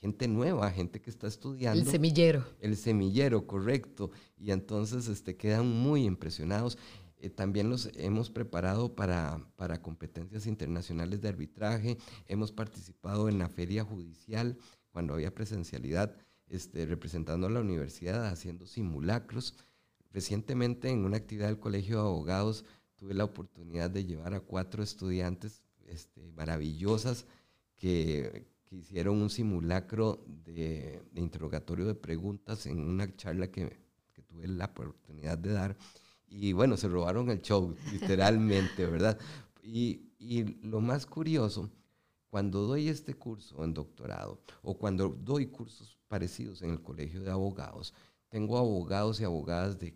gente 0.06 0.28
nueva, 0.28 0.70
gente 0.70 1.02
que 1.02 1.10
está 1.10 1.26
estudiando. 1.26 1.82
El 1.82 1.88
semillero. 1.88 2.46
El 2.60 2.78
semillero, 2.78 3.48
correcto. 3.48 4.12
Y 4.38 4.52
entonces 4.52 5.08
este, 5.08 5.36
quedan 5.36 5.68
muy 5.68 6.04
impresionados. 6.06 6.78
Eh, 7.18 7.32
también 7.32 7.72
los 7.72 7.90
hemos 7.96 8.30
preparado 8.30 8.94
para, 8.94 9.44
para 9.56 9.82
competencias 9.82 10.46
internacionales 10.46 11.22
de 11.22 11.30
arbitraje. 11.30 11.98
Hemos 12.28 12.52
participado 12.52 13.30
en 13.30 13.40
la 13.40 13.50
feria 13.50 13.84
judicial 13.84 14.60
cuando 14.92 15.16
había 15.16 15.34
presencialidad, 15.34 16.16
este, 16.50 16.86
representando 16.86 17.48
a 17.48 17.50
la 17.50 17.62
universidad, 17.62 18.28
haciendo 18.28 18.68
simulacros. 18.68 19.56
Recientemente 20.12 20.92
en 20.92 21.04
una 21.04 21.18
actividad 21.18 21.48
del 21.48 21.60
Colegio 21.60 21.96
de 21.96 22.02
Abogados 22.02 22.64
tuve 22.96 23.16
la 23.16 23.24
oportunidad 23.24 23.90
de 23.90 24.06
llevar 24.06 24.36
a 24.36 24.40
cuatro 24.40 24.84
estudiantes 24.84 25.64
este, 25.88 26.32
maravillosas 26.34 27.26
que, 27.76 28.55
que, 28.66 28.76
hicieron 28.76 29.22
un 29.22 29.30
simulacro 29.30 30.24
de, 30.28 31.02
interrogatorio 31.16 31.86
de 31.86 31.96
preguntas 31.96 32.66
en 32.66 32.80
una 32.80 33.16
charla 33.16 33.52
que, 33.52 33.80
que 34.14 34.22
tuve 34.22 34.48
la 34.48 34.66
oportunidad 34.66 35.38
de 35.38 35.54
dar 35.54 35.78
y 36.28 36.54
bueno, 36.54 36.76
se 36.78 36.88
robaron 36.88 37.30
el 37.30 37.42
show, 37.42 37.76
literalmente, 37.92 38.86
¿verdad? 38.86 39.18
Y, 39.64 40.12
y, 40.20 40.44
lo 40.68 40.82
más 40.82 41.06
curioso, 41.06 41.70
cuando 42.30 42.64
doy 42.64 42.90
este 42.90 43.14
curso 43.14 43.64
en 43.64 43.74
doctorado 43.74 44.42
o 44.62 44.78
cuando 44.78 45.10
doy 45.10 45.48
cursos 45.48 45.98
parecidos 46.08 46.62
en 46.62 46.72
el 46.72 46.82
colegio 46.82 47.22
de 47.22 47.32
abogados, 47.32 47.94
tengo 48.30 48.58
abogados 48.58 49.22
y 49.22 49.24
abogadas 49.24 49.80
de 49.80 49.96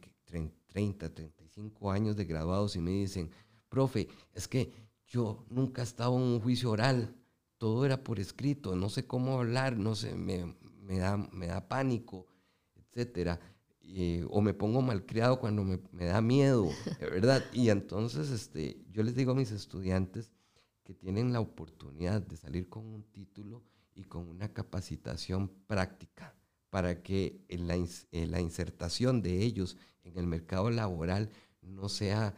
30, 0.68 1.14
35 1.14 1.92
años 1.92 2.16
de 2.16 2.26
graduados 2.26 2.76
y 2.76 2.80
me 2.80 2.92
dicen, 2.92 3.30
profe, 3.68 4.08
es 4.34 4.48
que 4.48 4.72
yo 5.06 5.46
nunca 5.50 5.82
he 5.82 5.86
estado 5.86 6.16
en 6.16 6.24
un 6.24 6.40
juicio 6.40 6.72
oral, 6.72 7.16
todo 7.60 7.86
era 7.86 8.04
por 8.04 8.20
escrito, 8.20 8.76
no 8.76 8.90
sé 8.90 9.06
cómo 9.06 9.38
hablar, 9.38 9.78
no 9.78 9.94
sé, 9.94 10.16
me, 10.16 10.56
me, 10.82 10.98
da, 10.98 11.18
me 11.18 11.46
da 11.46 11.68
pánico, 11.68 12.26
etcétera 12.76 13.40
o 14.30 14.42
me 14.42 14.54
pongo 14.54 14.82
malcriado 14.82 15.40
cuando 15.40 15.64
me, 15.64 15.80
me, 15.92 16.06
da 16.06 16.22
miedo, 16.22 16.70
¿verdad? 17.00 17.44
Y 17.54 17.70
entonces 17.70 18.30
este, 18.30 18.84
yo 18.92 19.04
les 19.04 19.16
digo 19.16 19.32
a 19.32 19.36
mis 19.36 19.52
estudiantes 19.52 20.32
que 20.84 20.94
tienen 20.94 21.34
la 21.34 21.40
oportunidad 21.40 22.22
de 22.22 22.38
salir 22.38 22.70
con 22.70 22.86
un 22.86 23.04
título 23.04 23.64
y 23.96 24.04
con 24.04 24.28
una 24.28 24.54
capacitación 24.54 25.50
práctica 25.68 26.36
para 26.70 27.02
que 27.02 27.44
la, 27.50 27.76
la 28.12 28.42
insertación 28.42 29.22
de 29.22 29.44
ellos 29.44 29.78
en 30.04 30.18
el 30.18 30.28
mercado 30.28 30.70
laboral 30.70 31.30
no 31.62 31.90
sea 31.90 32.36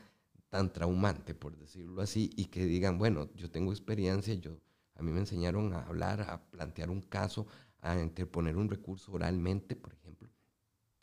tan 0.49 0.71
traumante, 0.71 1.33
por 1.33 1.57
decirlo 1.57 2.01
así, 2.01 2.29
y 2.35 2.45
que 2.45 2.65
digan, 2.65 2.97
bueno, 2.97 3.29
yo 3.35 3.49
tengo 3.49 3.71
experiencia, 3.71 4.33
yo, 4.35 4.57
a 5.01 5.03
mí 5.03 5.11
me 5.11 5.19
enseñaron 5.19 5.73
a 5.73 5.81
hablar, 5.81 6.21
a 6.21 6.43
plantear 6.51 6.91
un 6.91 7.01
caso, 7.01 7.47
a 7.81 7.99
interponer 7.99 8.55
un 8.55 8.69
recurso 8.69 9.11
oralmente, 9.11 9.75
por 9.75 9.93
ejemplo, 9.93 10.29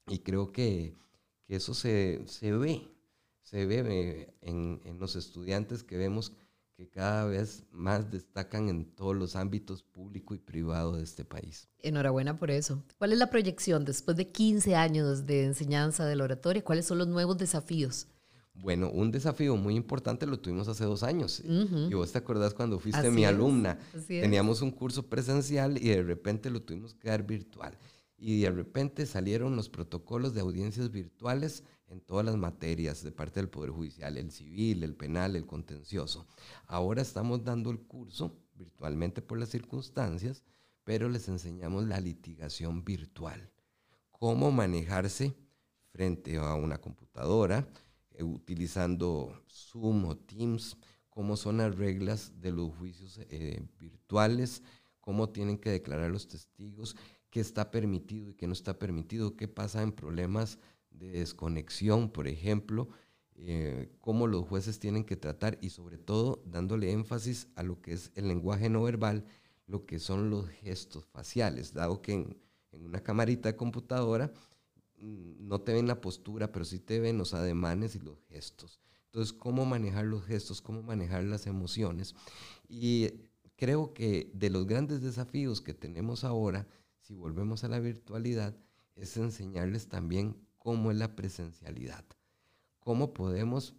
y 0.07 0.21
creo 0.21 0.53
que, 0.53 0.97
que 1.45 1.57
eso 1.57 1.75
se, 1.75 2.23
se, 2.27 2.53
ve, 2.53 2.89
se 3.43 3.67
ve 3.67 3.81
eh, 3.81 4.35
en, 4.41 4.81
en, 4.85 5.01
los 5.01 5.17
estudiantes 5.17 5.83
que 5.83 5.97
vemos 5.97 6.33
que 6.77 6.89
cada 6.89 7.25
vez 7.25 7.65
más 7.73 8.09
destacan 8.09 8.69
en 8.69 8.85
todos 8.85 9.17
los 9.17 9.35
ámbitos 9.35 9.83
público 9.83 10.37
y 10.37 10.39
privado 10.39 10.97
de 10.97 11.03
este 11.03 11.25
país. 11.25 11.69
Enhorabuena 11.81 12.39
por 12.39 12.53
eso. 12.53 12.85
¿Cuál 12.99 13.13
es 13.13 13.19
la 13.19 13.31
proyección 13.31 13.85
después 13.85 14.17
de 14.17 14.31
15 14.31 14.77
años 14.77 15.27
de 15.27 15.45
enseñanza 15.45 16.07
de 16.07 16.15
la 16.15 16.23
oratoria? 16.23 16.63
¿Cuáles 16.63 16.87
son 16.87 16.99
los 16.99 17.09
nuevos 17.09 17.37
desafíos? 17.37 18.07
Bueno, 18.61 18.91
un 18.91 19.11
desafío 19.11 19.57
muy 19.57 19.77
importante 19.77 20.27
lo 20.27 20.41
tuvimos 20.41 20.69
hace 20.69 20.85
dos 20.85 21.03
años. 21.03 21.43
Y 21.45 21.95
vos 21.95 22.13
te 22.13 22.19
acordás 22.19 22.55
cuando 22.55 22.79
fuiste 22.79 23.11
mi 23.11 23.25
alumna. 23.25 23.79
Teníamos 24.07 24.63
un 24.63 24.71
curso 24.71 25.09
presencial 25.09 25.79
y 25.79 25.89
de 25.89 26.03
repente 26.03 26.51
lo 26.51 26.63
tuvimos 26.63 26.95
que 26.95 27.09
dar 27.09 27.25
virtual 27.25 27.79
y 28.19 28.41
de 28.41 28.51
repente 28.51 29.07
salieron 29.07 29.55
los 29.55 29.69
protocolos 29.69 30.35
de 30.35 30.41
audiencias 30.41 30.91
virtuales 30.91 31.63
en 31.87 32.01
todas 32.01 32.27
las 32.27 32.37
materias 32.37 33.03
de 33.05 33.13
parte 33.13 33.41
del 33.41 33.49
Poder 33.49 33.71
Judicial, 33.71 34.19
el 34.19 34.33
civil, 34.33 34.83
el 34.83 34.97
penal, 34.97 35.37
el 35.37 35.47
contencioso. 35.47 36.27
Ahora 36.67 37.01
estamos 37.01 37.45
dando 37.45 37.71
el 37.71 37.79
curso 37.79 38.37
virtualmente 38.55 39.23
por 39.23 39.39
las 39.39 39.51
circunstancias, 39.51 40.43
pero 40.83 41.09
les 41.09 41.29
enseñamos 41.29 41.87
la 41.87 42.01
litigación 42.01 42.85
virtual, 42.85 43.53
cómo 44.11 44.51
manejarse 44.51 45.37
frente 45.93 46.37
a 46.39 46.55
una 46.55 46.79
computadora, 46.79 47.69
utilizando 48.25 49.43
Zoom 49.49 50.05
o 50.07 50.17
Teams, 50.17 50.77
cómo 51.11 51.37
son 51.37 51.59
las 51.59 51.75
reglas 51.77 52.41
de 52.41 52.53
los 52.53 52.75
juicios 52.77 53.19
eh, 53.31 53.63
virtuales, 53.79 54.63
cómo 55.01 55.31
tienen 55.31 55.59
que 55.59 55.71
declarar 55.71 56.11
los 56.11 56.29
testigos 56.29 56.97
qué 57.31 57.41
está 57.41 57.71
permitido 57.71 58.31
y 58.31 58.35
qué 58.35 58.47
no 58.47 58.53
está 58.53 58.79
permitido, 58.79 59.37
qué 59.37 59.49
pasa 59.49 59.83
en 59.83 59.93
problemas 59.93 60.59
de 60.91 61.11
desconexión, 61.11 62.11
por 62.11 62.29
ejemplo, 62.29 62.89
eh, 63.35 63.93
cómo 64.01 64.27
los 64.27 64.47
jueces 64.47 64.79
tienen 64.79 65.05
que 65.05 65.17
tratar 65.17 65.59
y 65.61 65.71
sobre 65.71 65.99
todo 65.99 66.43
dándole 66.47 66.91
énfasis 66.93 67.49
a 67.55 67.63
lo 67.63 67.81
que 67.81 67.93
es 67.93 68.11
el 68.15 68.29
lenguaje 68.29 68.69
no 68.69 68.83
verbal, 68.83 69.25
lo 69.67 69.87
que 69.87 69.99
son 69.99 70.31
los 70.31 70.49
gestos 70.49 71.05
faciales, 71.07 71.75
dado 71.75 72.01
que 72.03 72.15
en, 72.15 72.37
en 72.73 72.85
una 72.87 73.03
camarita 73.03 73.51
de 73.51 73.57
computadora 73.57 74.33
no 75.01 75.61
te 75.61 75.73
ven 75.73 75.87
la 75.87 76.01
postura, 76.01 76.53
pero 76.53 76.65
sí 76.65 76.79
te 76.79 77.01
ven 77.01 77.19
los 77.19 77.35
ademanes 77.35 77.95
y 77.95 78.01
los 78.01 78.23
gestos. 78.29 78.81
Entonces, 79.07 79.33
cómo 79.33 79.65
manejar 79.65 80.05
los 80.05 80.25
gestos, 80.25 80.61
cómo 80.61 80.83
manejar 80.83 81.25
las 81.25 81.47
emociones. 81.47 82.15
Y 82.69 83.11
creo 83.57 83.95
que 83.95 84.31
de 84.35 84.51
los 84.51 84.67
grandes 84.67 85.01
desafíos 85.01 85.61
que 85.61 85.75
tenemos 85.75 86.25
ahora 86.25 86.67
si 87.09 87.15
volvemos 87.15 87.65
a 87.65 87.69
la 87.69 87.81
virtualidad, 87.81 88.55
es 88.95 89.17
enseñarles 89.17 89.89
también 89.89 90.37
cómo 90.59 90.91
es 90.91 90.99
la 90.99 91.17
presencialidad, 91.17 92.05
cómo 92.81 93.15
podemos 93.15 93.75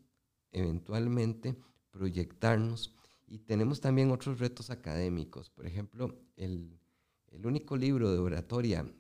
eventualmente 0.52 1.56
proyectarnos 1.92 2.96
y 3.28 3.38
tenemos 3.38 3.82
también 3.82 4.10
otros 4.10 4.40
retos 4.40 4.72
académicos. 4.72 5.52
Por 5.52 5.68
ejemplo, 5.68 6.20
el, 6.38 6.80
el 7.28 7.46
único 7.46 7.78
libro 7.78 8.12
de 8.12 8.18
oratoria 8.18 8.92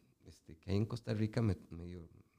este, 0.50 0.56
que 0.58 0.72
hay 0.72 0.78
en 0.78 0.86
Costa 0.86 1.14
Rica 1.14 1.42
me, 1.42 1.58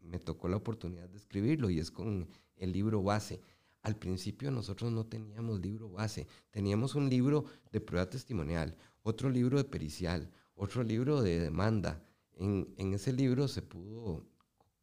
me, 0.02 0.18
tocó 0.18 0.48
la 0.48 0.56
oportunidad 0.56 1.08
de 1.08 1.16
escribirlo 1.16 1.70
y 1.70 1.78
es 1.78 1.90
con 1.90 2.28
el 2.56 2.72
libro 2.72 3.02
base. 3.02 3.40
Al 3.82 3.96
principio 3.96 4.50
nosotros 4.50 4.92
no 4.92 5.06
teníamos 5.06 5.60
libro 5.60 5.90
base, 5.90 6.26
teníamos 6.50 6.94
un 6.94 7.08
libro 7.08 7.44
de 7.72 7.80
prueba 7.80 8.08
testimonial, 8.10 8.76
otro 9.02 9.30
libro 9.30 9.56
de 9.56 9.64
pericial, 9.64 10.30
otro 10.54 10.82
libro 10.82 11.22
de 11.22 11.40
demanda. 11.40 12.04
En, 12.34 12.74
en 12.76 12.92
ese 12.94 13.12
libro 13.12 13.48
se 13.48 13.62
pudo 13.62 14.26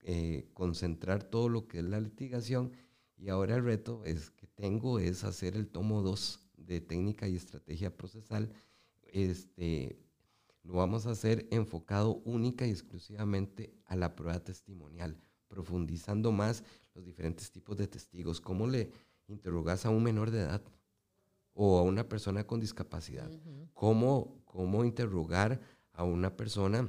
eh, 0.02 0.50
concentrar 0.54 1.24
todo 1.24 1.50
lo 1.50 1.68
que 1.68 1.80
es 1.80 1.86
la 1.86 2.00
litigación 2.00 2.72
y 3.18 3.30
ahora 3.30 3.56
el 3.56 3.64
reto 3.64 4.04
es 4.06 4.32
que 4.32 4.48
tengo 4.48 5.00
es 5.00 5.24
hacer 5.24 5.56
el 5.56 5.68
tomo 5.68 6.02
2 6.02 6.40
de 6.58 6.82
técnica 6.82 7.28
y 7.28 7.36
estrategia 7.36 7.96
procesal. 7.96 8.52
Este, 9.04 10.00
lo 10.68 10.74
vamos 10.74 11.08
a 11.08 11.12
hacer 11.12 11.48
enfocado 11.50 12.22
única 12.26 12.68
y 12.68 12.70
exclusivamente 12.70 13.74
a 13.86 13.96
la 13.96 14.16
prueba 14.16 14.40
testimonial, 14.40 15.18
profundizando 15.48 16.32
más 16.32 16.64
los 16.94 17.06
diferentes 17.06 17.50
tipos 17.52 17.78
de 17.78 17.88
testigos. 17.88 18.42
¿Cómo 18.42 18.68
le 18.68 18.92
interrogas 19.28 19.86
a 19.86 19.90
un 19.90 20.04
menor 20.04 20.30
de 20.30 20.42
edad? 20.42 20.62
o 21.60 21.80
a 21.80 21.82
una 21.82 22.08
persona 22.08 22.46
con 22.46 22.60
discapacidad. 22.60 23.32
¿Cómo, 23.74 24.40
¿Cómo 24.46 24.86
interrogar 24.86 25.60
a 25.92 26.04
una 26.04 26.38
persona 26.38 26.88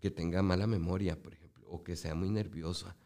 que 0.00 0.10
tenga 0.10 0.42
mala 0.42 0.66
memoria, 0.66 1.20
por 1.20 1.34
ejemplo, 1.34 1.68
o 1.68 1.84
que 1.84 1.94
sea 1.94 2.14
muy 2.14 2.30
nerviosa? 2.30 2.96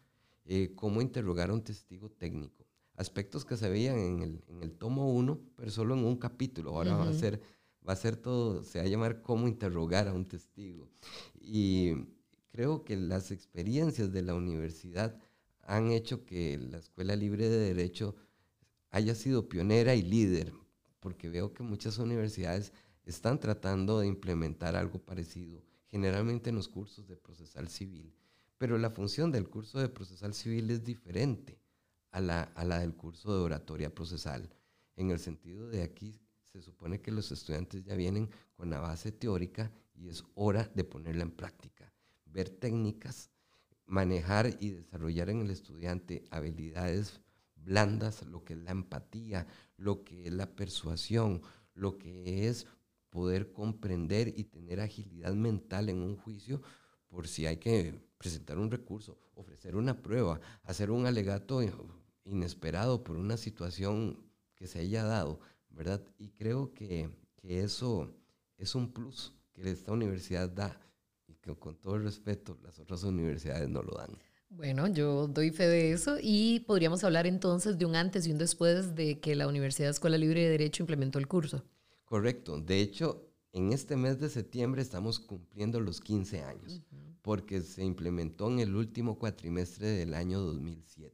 Eh, 0.45 0.71
¿Cómo 0.75 1.01
interrogar 1.01 1.49
a 1.49 1.53
un 1.53 1.61
testigo 1.61 2.09
técnico? 2.09 2.65
Aspectos 2.95 3.43
que 3.43 3.57
se 3.57 3.69
veían 3.69 3.99
en 3.99 4.21
el, 4.21 4.43
en 4.47 4.63
el 4.63 4.77
tomo 4.77 5.11
1, 5.11 5.37
pero 5.57 5.69
solo 5.71 5.93
en 5.93 6.05
un 6.05 6.15
capítulo. 6.15 6.69
Ahora 6.77 6.95
va, 6.95 7.09
a 7.09 7.13
ser, 7.13 7.41
va 7.87 7.93
a 7.93 7.95
ser 7.97 8.17
todo, 8.17 8.63
se 8.63 8.79
va 8.79 8.85
a 8.85 8.87
llamar 8.87 9.21
cómo 9.21 9.47
interrogar 9.47 10.07
a 10.07 10.13
un 10.13 10.25
testigo. 10.25 10.89
Y 11.39 11.93
creo 12.51 12.83
que 12.83 12.95
las 12.97 13.31
experiencias 13.31 14.11
de 14.11 14.21
la 14.21 14.35
universidad 14.35 15.17
han 15.61 15.91
hecho 15.91 16.25
que 16.25 16.57
la 16.57 16.77
Escuela 16.77 17.15
Libre 17.15 17.49
de 17.49 17.73
Derecho 17.73 18.15
haya 18.89 19.15
sido 19.15 19.47
pionera 19.47 19.95
y 19.95 20.01
líder 20.01 20.53
porque 20.99 21.29
veo 21.29 21.53
que 21.53 21.63
muchas 21.63 21.99
universidades 21.99 22.73
están 23.05 23.39
tratando 23.39 23.99
de 23.99 24.07
implementar 24.07 24.75
algo 24.75 24.99
parecido, 24.99 25.63
generalmente 25.85 26.49
en 26.49 26.57
los 26.57 26.67
cursos 26.67 27.07
de 27.07 27.15
procesal 27.15 27.69
civil, 27.69 28.13
pero 28.57 28.77
la 28.77 28.89
función 28.89 29.31
del 29.31 29.47
curso 29.47 29.79
de 29.79 29.89
procesal 29.89 30.33
civil 30.33 30.69
es 30.69 30.83
diferente 30.83 31.61
a 32.11 32.19
la, 32.19 32.43
a 32.43 32.65
la 32.65 32.79
del 32.79 32.95
curso 32.95 33.33
de 33.33 33.41
oratoria 33.41 33.93
procesal, 33.93 34.49
en 34.95 35.11
el 35.11 35.19
sentido 35.19 35.69
de 35.69 35.83
aquí 35.83 36.19
se 36.51 36.61
supone 36.61 37.01
que 37.01 37.11
los 37.11 37.31
estudiantes 37.31 37.83
ya 37.83 37.95
vienen 37.95 38.29
con 38.55 38.69
la 38.69 38.79
base 38.79 39.11
teórica 39.11 39.71
y 39.93 40.09
es 40.09 40.23
hora 40.35 40.69
de 40.75 40.83
ponerla 40.83 41.23
en 41.23 41.31
práctica, 41.31 41.93
ver 42.25 42.49
técnicas, 42.49 43.31
manejar 43.85 44.57
y 44.59 44.71
desarrollar 44.71 45.29
en 45.29 45.41
el 45.41 45.51
estudiante 45.51 46.23
habilidades 46.29 47.21
blandas, 47.55 48.25
lo 48.25 48.43
que 48.43 48.53
es 48.53 48.59
la 48.59 48.71
empatía, 48.71 49.47
lo 49.77 50.03
que 50.03 50.27
es 50.27 50.33
la 50.33 50.55
persuasión, 50.55 51.41
lo 51.73 51.97
que 51.97 52.47
es 52.47 52.67
poder 53.09 53.51
comprender 53.51 54.33
y 54.35 54.45
tener 54.45 54.79
agilidad 54.79 55.33
mental 55.33 55.89
en 55.89 55.99
un 55.99 56.15
juicio 56.15 56.61
por 57.07 57.27
si 57.27 57.45
hay 57.45 57.57
que 57.57 57.99
presentar 58.17 58.57
un 58.57 58.71
recurso, 58.71 59.17
ofrecer 59.35 59.75
una 59.75 60.01
prueba, 60.01 60.39
hacer 60.63 60.91
un 60.91 61.05
alegato 61.05 61.61
inesperado 62.25 63.03
por 63.03 63.17
una 63.17 63.37
situación 63.37 64.19
que 64.55 64.67
se 64.67 64.79
haya 64.79 65.03
dado, 65.03 65.39
¿verdad? 65.77 66.01
Y 66.17 66.29
creo 66.31 66.73
que, 66.73 67.09
que 67.37 67.61
eso 67.61 68.11
es 68.57 68.73
un 68.75 68.91
plus 68.91 69.33
que 69.53 69.69
esta 69.69 69.91
universidad 69.91 70.49
da 70.49 70.79
y 71.27 71.35
que 71.35 71.55
con 71.55 71.75
todo 71.75 71.95
el 71.95 72.03
respeto 72.03 72.57
las 72.63 72.79
otras 72.79 73.03
universidades 73.03 73.69
no 73.69 73.83
lo 73.83 73.95
dan. 73.95 74.17
Bueno, 74.49 74.87
yo 74.87 75.27
doy 75.27 75.51
fe 75.51 75.67
de 75.67 75.91
eso 75.91 76.17
y 76.21 76.61
podríamos 76.61 77.03
hablar 77.03 77.27
entonces 77.27 77.77
de 77.77 77.85
un 77.85 77.95
antes 77.95 78.25
y 78.25 78.31
un 78.31 78.37
después 78.37 78.95
de 78.95 79.19
que 79.19 79.35
la 79.35 79.47
Universidad 79.47 79.89
Escuela 79.89 80.17
Libre 80.17 80.41
de 80.41 80.49
Derecho 80.49 80.83
implementó 80.83 81.19
el 81.19 81.27
curso. 81.27 81.63
Correcto. 82.05 82.59
De 82.59 82.79
hecho, 82.79 83.27
en 83.51 83.73
este 83.73 83.97
mes 83.97 84.19
de 84.19 84.29
septiembre 84.29 84.81
estamos 84.81 85.19
cumpliendo 85.19 85.79
los 85.81 85.99
15 85.99 86.43
años, 86.43 86.81
porque 87.21 87.61
se 87.61 87.83
implementó 87.83 88.49
en 88.49 88.59
el 88.59 88.73
último 88.75 89.19
cuatrimestre 89.19 89.87
del 89.87 90.13
año 90.13 90.39
2007. 90.39 91.13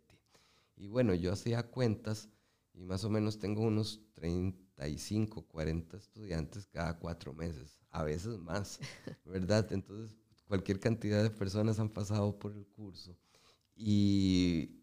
Y 0.77 0.87
bueno, 0.87 1.15
yo 1.15 1.33
hacía 1.33 1.63
cuentas 1.63 2.29
y 2.73 2.83
más 2.83 3.03
o 3.03 3.09
menos 3.09 3.37
tengo 3.39 3.61
unos 3.61 4.01
35, 4.13 5.43
40 5.47 5.97
estudiantes 5.97 6.67
cada 6.67 6.97
cuatro 6.97 7.33
meses, 7.33 7.79
a 7.91 8.03
veces 8.03 8.37
más, 8.39 8.79
¿verdad? 9.25 9.71
Entonces, 9.71 10.15
cualquier 10.47 10.79
cantidad 10.79 11.23
de 11.23 11.29
personas 11.29 11.79
han 11.79 11.89
pasado 11.89 12.37
por 12.37 12.53
el 12.53 12.65
curso. 12.65 13.17
Y, 13.75 14.81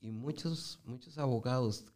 y 0.00 0.10
muchos, 0.10 0.80
muchos 0.84 1.18
abogados 1.18 1.86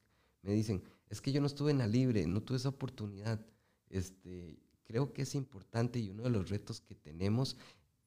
me 0.43 0.53
dicen, 0.53 0.83
es 1.09 1.21
que 1.21 1.33
yo 1.33 1.41
no 1.41 1.47
estuve 1.47 1.71
en 1.71 1.79
la 1.79 1.87
libre, 1.87 2.27
no 2.27 2.43
tuve 2.43 2.59
esa 2.59 2.69
oportunidad. 2.69 3.45
Este, 3.89 4.59
creo 4.85 5.13
que 5.13 5.23
es 5.23 5.35
importante 5.35 5.99
y 5.99 6.11
uno 6.11 6.25
de 6.25 6.31
los 6.31 6.49
retos 6.51 6.81
que 6.81 6.95
tenemos 6.95 7.57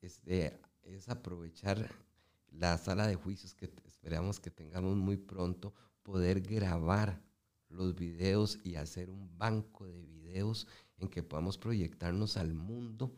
este, 0.01 0.60
es 0.84 1.10
aprovechar 1.10 1.89
la 2.51 2.77
sala 2.77 3.08
de 3.08 3.15
juicios 3.15 3.53
que 3.53 3.72
esperamos 3.86 4.39
que 4.39 4.50
tengamos 4.50 4.96
muy 4.96 5.17
pronto, 5.17 5.74
poder 6.03 6.41
grabar 6.41 7.22
los 7.70 7.96
videos 7.96 8.60
y 8.64 8.76
hacer 8.76 9.10
un 9.10 9.38
banco 9.38 9.86
de 9.86 10.02
videos 10.02 10.68
en 10.98 11.08
que 11.08 11.24
podamos 11.24 11.58
proyectarnos 11.58 12.38
al 12.38 12.54
mundo 12.54 13.14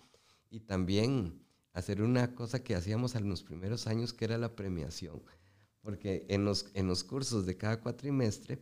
y 0.50 0.60
también 0.60 1.42
hacer 1.74 2.02
una 2.02 2.36
cosa 2.36 2.64
que 2.64 2.76
hacíamos 2.76 3.16
en 3.16 3.30
los 3.30 3.44
primeros 3.44 3.88
años 3.88 4.14
que 4.14 4.26
era 4.26 4.38
la 4.38 4.56
premiación, 4.56 5.22
porque 5.82 6.26
en 6.30 6.46
los, 6.46 6.68
en 6.74 6.88
los 6.88 7.04
cursos 7.04 7.46
de 7.46 7.58
cada 7.58 7.80
cuatrimestre 7.80 8.62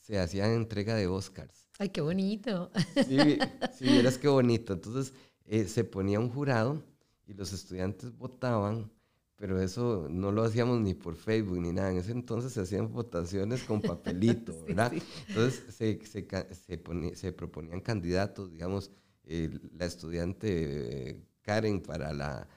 se 0.00 0.18
hacía 0.18 0.52
entrega 0.52 0.94
de 0.94 1.06
Oscars. 1.06 1.68
Ay, 1.78 1.90
qué 1.90 2.00
bonito. 2.00 2.70
Sí, 3.06 3.38
sí 3.76 3.84
vieras 3.84 4.16
qué 4.16 4.28
bonito. 4.28 4.72
Entonces 4.72 5.12
eh, 5.44 5.68
se 5.68 5.84
ponía 5.84 6.18
un 6.18 6.30
jurado 6.30 6.82
y 7.26 7.34
los 7.34 7.52
estudiantes 7.52 8.16
votaban 8.16 8.90
pero 9.38 9.62
eso 9.62 10.08
no 10.10 10.32
lo 10.32 10.42
hacíamos 10.42 10.80
ni 10.80 10.94
por 10.94 11.14
Facebook 11.14 11.60
ni 11.60 11.72
nada. 11.72 11.92
En 11.92 11.98
ese 11.98 12.10
entonces 12.10 12.52
se 12.52 12.60
hacían 12.60 12.92
votaciones 12.92 13.62
con 13.62 13.80
papelito, 13.80 14.52
¿verdad? 14.66 14.92
Entonces 15.28 15.62
se, 15.74 16.04
se, 16.04 16.26
se, 16.52 17.14
se, 17.14 17.32
proponían 17.32 17.80
candidatos, 17.80 18.50
digamos, 18.50 18.90
la 19.24 19.86
estudiante 19.86 21.22
Karen 21.42 21.80
para 21.80 22.12
la 22.12 22.48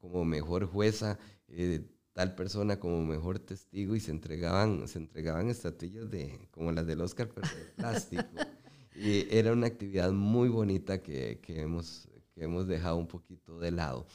como 0.00 0.24
mejor 0.24 0.64
jueza, 0.64 1.18
eh, 1.48 1.84
tal 2.14 2.34
persona 2.34 2.80
como 2.80 3.04
mejor 3.04 3.38
testigo 3.38 3.94
y 3.94 4.00
se 4.00 4.10
entregaban, 4.10 4.88
se 4.88 4.98
entregaban 4.98 5.50
estatuillas 5.50 6.10
de, 6.10 6.48
como 6.50 6.72
las 6.72 6.86
del 6.86 7.02
Oscar, 7.02 7.28
pero 7.28 7.46
de 7.48 7.64
plástico. 7.76 8.24
y 8.96 9.26
era 9.30 9.52
una 9.52 9.66
actividad 9.66 10.10
muy 10.12 10.48
bonita 10.48 11.02
que, 11.02 11.38
que, 11.42 11.60
hemos, 11.60 12.08
que 12.34 12.44
hemos 12.44 12.66
dejado 12.66 12.96
un 12.96 13.08
poquito 13.08 13.58
de 13.58 13.72
lado 13.72 14.06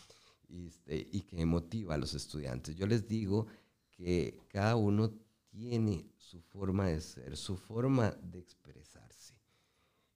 y, 0.48 0.68
este, 0.68 1.08
y 1.12 1.22
que 1.22 1.46
motiva 1.46 1.96
a 1.96 1.98
los 1.98 2.14
estudiantes. 2.14 2.76
Yo 2.76 2.88
les 2.88 3.08
digo 3.08 3.48
que 3.92 4.40
cada 4.50 4.76
uno 4.76 5.14
tiene 5.50 6.10
su 6.18 6.42
forma 6.42 6.88
de 6.88 7.02
ser, 7.02 7.38
su 7.38 7.56
forma 7.56 8.12
de 8.12 8.40
expresarse. 8.40 9.36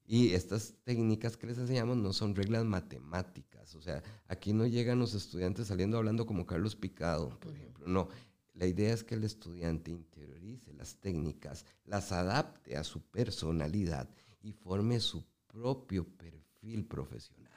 Y 0.05 0.33
estas 0.33 0.73
técnicas 0.83 1.37
que 1.37 1.45
les 1.45 1.59
enseñamos 1.59 1.95
no 1.97 2.13
son 2.13 2.35
reglas 2.35 2.65
matemáticas. 2.65 3.75
O 3.75 3.81
sea, 3.81 4.01
aquí 4.27 4.53
no 4.53 4.65
llegan 4.65 4.97
los 4.97 5.13
estudiantes 5.13 5.67
saliendo 5.67 5.97
hablando 5.97 6.25
como 6.25 6.47
Carlos 6.47 6.75
Picado, 6.75 7.39
por 7.39 7.55
ejemplo. 7.55 7.85
No, 7.87 8.09
la 8.55 8.65
idea 8.65 8.93
es 8.93 9.03
que 9.03 9.15
el 9.15 9.23
estudiante 9.23 9.91
interiorice 9.91 10.73
las 10.73 10.95
técnicas, 10.97 11.65
las 11.85 12.11
adapte 12.11 12.75
a 12.75 12.83
su 12.83 13.01
personalidad 13.01 14.09
y 14.41 14.51
forme 14.51 14.99
su 14.99 15.23
propio 15.47 16.05
perfil 16.05 16.85
profesional. 16.85 17.48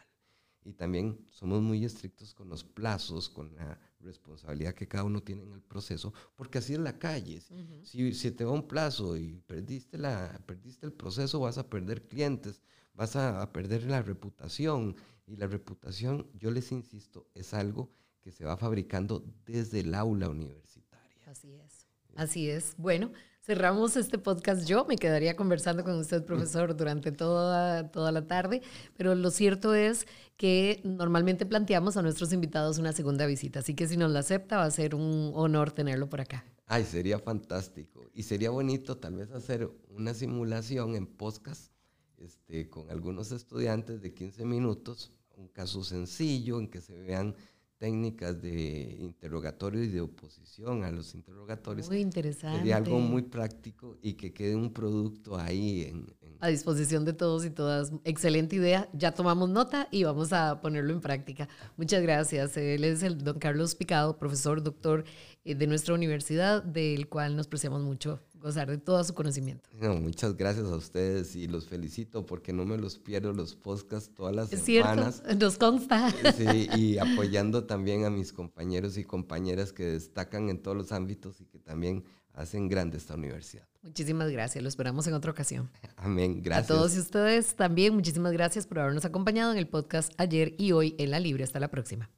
Y 0.65 0.73
también 0.75 1.19
somos 1.31 1.61
muy 1.61 1.85
estrictos 1.85 2.35
con 2.35 2.49
los 2.49 2.63
plazos, 2.63 3.29
con 3.29 3.55
la 3.57 3.79
responsabilidad 4.01 4.75
que 4.75 4.87
cada 4.87 5.05
uno 5.05 5.23
tiene 5.23 5.43
en 5.43 5.53
el 5.53 5.63
proceso, 5.63 6.13
porque 6.37 6.59
así 6.59 6.75
es 6.75 6.79
la 6.79 6.99
calle. 6.99 7.41
si, 7.83 8.15
si, 8.15 8.31
te 8.31 8.45
va 8.45 8.53
un 8.53 8.69
plazo 8.69 9.17
y 9.17 9.41
perdiste, 9.47 9.99
la, 9.99 10.41
perdiste 10.47 10.87
el 10.87 10.93
proceso, 10.93 11.41
vas 11.41 11.59
a 11.59 11.69
perder 11.69 12.07
clientes, 12.07 12.63
vas 12.95 13.17
a, 13.17 13.43
a 13.43 13.53
perder 13.53 13.85
la 13.85 14.03
reputación. 14.03 14.97
Y 15.27 15.37
la 15.37 15.47
reputación, 15.47 16.29
yo 16.35 16.51
les 16.51 16.73
insisto, 16.73 17.29
es 17.35 17.55
algo 17.55 17.91
que 18.21 18.33
se 18.33 18.45
va 18.45 18.57
fabricando 18.57 19.25
desde 19.47 19.81
el 19.81 19.95
aula 19.95 20.29
universitaria. 20.29 21.23
Así 21.27 21.55
es. 21.55 21.87
Así 22.17 22.51
es. 22.51 22.75
Bueno, 22.77 23.13
cerramos 23.43 23.97
este 23.97 24.19
podcast. 24.19 24.67
Yo 24.67 24.85
me 24.85 24.97
quedaría 24.97 25.35
conversando 25.37 25.83
con 25.83 25.99
usted, 25.99 26.25
profesor, 26.25 26.77
durante 26.77 27.11
toda, 27.11 27.91
toda 27.91 28.13
la 28.13 28.27
tarde, 28.27 28.63
pero 28.97 29.15
lo 29.15 29.31
cierto 29.31 29.75
es 29.75 30.07
que 30.37 30.81
normalmente 30.85 31.45
planteamos 31.45 31.97
a 31.97 32.03
nuestros 32.03 32.33
invitados 32.33 32.79
una 32.79 32.93
segunda 32.93 33.27
visita, 33.27 33.59
así 33.59 33.75
que 33.75 33.89
si 33.89 33.97
nos 33.97 34.13
la 34.13 34.21
acepta 34.21 34.59
va 34.59 34.65
a 34.65 34.71
ser 34.71 34.95
un 34.95 35.33
honor 35.35 35.73
tenerlo 35.73 36.09
por 36.09 36.21
acá. 36.21 36.45
Ay, 36.67 36.85
sería 36.85 37.19
fantástico. 37.19 38.09
Y 38.15 38.23
sería 38.23 38.51
bonito 38.51 38.97
tal 38.97 39.17
vez 39.17 39.31
hacer 39.33 39.69
una 39.91 40.15
simulación 40.15 40.95
en 40.95 41.07
podcast 41.07 41.73
este, 42.19 42.71
con 42.71 42.91
algunos 42.91 43.33
estudiantes 43.33 44.01
de 44.01 44.15
15 44.15 44.45
minutos, 44.45 45.13
un 45.37 45.49
caso 45.49 45.83
sencillo 45.83 46.61
en 46.61 46.69
que 46.69 46.81
se 46.81 46.97
vean 46.97 47.35
técnicas 47.83 48.41
de 48.41 48.97
interrogatorio 49.01 49.83
y 49.83 49.89
de 49.89 50.01
oposición 50.01 50.85
a 50.85 50.93
los 50.93 51.17
interrogatorios. 51.17 51.89
Muy 51.89 51.99
interesante. 51.99 52.59
Sería 52.59 52.77
algo 52.77 53.01
muy 53.01 53.23
práctico 53.23 53.99
y 54.01 54.13
que 54.13 54.33
quede 54.33 54.55
un 54.55 54.73
producto 54.73 55.37
ahí 55.37 55.89
en, 55.91 56.07
A 56.39 56.47
disposición 56.47 57.05
de 57.05 57.13
todos 57.13 57.45
y 57.45 57.51
todas. 57.51 57.93
Excelente 58.05 58.55
idea. 58.55 58.89
Ya 58.93 59.11
tomamos 59.11 59.51
nota 59.51 59.89
y 59.91 60.05
vamos 60.05 60.33
a 60.33 60.61
ponerlo 60.61 60.93
en 60.93 61.01
práctica. 61.01 61.49
Muchas 61.77 62.03
gracias. 62.03 62.57
Él 62.57 62.85
es 62.85 63.03
el 63.03 63.19
don 63.19 63.41
Carlos 63.41 63.75
Picado, 63.75 64.17
profesor, 64.17 64.63
doctor 64.63 65.03
eh, 65.45 65.57
de 65.57 65.67
nuestra 65.67 65.93
universidad, 65.93 66.63
del 66.63 67.09
cual 67.09 67.35
nos 67.35 67.49
preciamos 67.49 67.83
mucho 67.83 68.21
gozar 68.43 68.69
de 68.69 68.79
todo 68.79 69.03
su 69.05 69.15
conocimiento. 69.15 69.71
muchas 70.01 70.37
gracias 70.37 70.67
a 70.67 70.77
ustedes 70.77 71.35
y 71.37 71.47
los 71.47 71.67
felicito 71.67 72.27
porque 72.27 72.53
no 72.53 72.65
me 72.65 72.77
los 72.77 72.99
pierdo 72.99 73.33
los 73.33 73.55
podcasts 73.55 74.13
todas 74.15 74.35
las 74.35 74.53
es 74.53 74.61
semanas. 74.61 75.23
Cierto, 75.25 75.45
nos 75.45 75.59
consta. 75.59 76.11
Sí, 76.37 76.69
y 76.77 76.99
apoyando 76.99 77.65
también 77.65 78.05
a 78.05 78.11
mis 78.11 78.33
compañeros 78.33 78.99
y 78.99 79.05
compañeras 79.05 79.73
que 79.73 79.85
destacan 79.85 80.49
en 80.49 80.61
todos 80.61 80.77
los 80.77 80.93
ámbitos 80.93 81.41
y 81.41 81.47
que 81.47 81.59
también 81.59 82.05
hacen 82.35 82.69
grande 82.69 82.99
esta 82.99 83.15
universidad. 83.15 83.67
Muchísimas 83.83 84.31
gracias, 84.31 84.63
lo 84.63 84.69
esperamos 84.69 85.07
en 85.07 85.15
otra 85.15 85.31
ocasión. 85.31 85.71
Amén, 85.97 86.43
gracias. 86.43 86.71
A 86.71 86.75
todos 86.75 86.97
y 86.97 87.01
ustedes 87.01 87.55
también, 87.55 87.95
muchísimas 87.95 88.33
gracias 88.33 88.67
por 88.67 88.79
habernos 88.79 89.05
acompañado 89.05 89.53
en 89.53 89.59
el 89.59 89.69
podcast 89.69 90.13
ayer 90.19 90.55
y 90.59 90.73
hoy 90.73 90.95
en 90.99 91.11
La 91.11 91.21
Libre. 91.21 91.45
Hasta 91.45 91.61
la 91.61 91.69
próxima. 91.69 92.11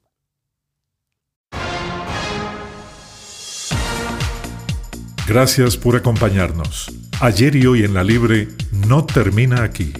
Gracias 5.27 5.75
por 5.75 5.95
acompañarnos. 5.95 6.91
Ayer 7.19 7.55
y 7.55 7.65
hoy 7.65 7.83
en 7.83 7.95
la 7.95 8.03
Libre 8.03 8.47
no 8.87 9.05
termina 9.05 9.63
aquí. 9.63 9.91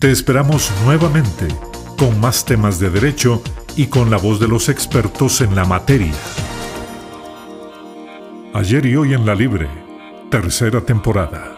Te 0.00 0.10
esperamos 0.10 0.72
nuevamente 0.84 1.46
con 1.96 2.18
más 2.18 2.44
temas 2.44 2.80
de 2.80 2.90
derecho 2.90 3.40
y 3.76 3.86
con 3.86 4.10
la 4.10 4.16
voz 4.16 4.40
de 4.40 4.48
los 4.48 4.68
expertos 4.68 5.40
en 5.40 5.54
la 5.54 5.64
materia. 5.64 6.12
Ayer 8.52 8.86
y 8.86 8.96
hoy 8.96 9.14
en 9.14 9.24
la 9.24 9.36
Libre, 9.36 9.68
tercera 10.28 10.80
temporada. 10.80 11.53